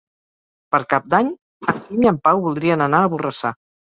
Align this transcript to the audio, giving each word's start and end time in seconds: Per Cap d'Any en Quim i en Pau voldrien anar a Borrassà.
Per 0.75 0.79
Cap 0.93 1.09
d'Any 1.13 1.29
en 1.73 1.77
Quim 1.89 2.01
i 2.07 2.09
en 2.13 2.17
Pau 2.27 2.41
voldrien 2.45 2.85
anar 2.87 3.03
a 3.09 3.13
Borrassà. 3.15 3.53